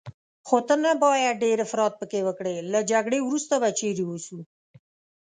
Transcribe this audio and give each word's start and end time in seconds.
خو 0.47 0.57
ته 0.67 0.75
نه 0.83 0.91
باید 1.03 1.41
ډېر 1.43 1.57
افراط 1.65 1.93
پکې 2.01 2.21
وکړې، 2.27 2.55
له 2.71 2.79
جګړې 2.91 3.19
وروسته 3.23 3.53
به 3.61 3.69
چیرې 3.79 4.03
اوسو؟ 4.07 4.37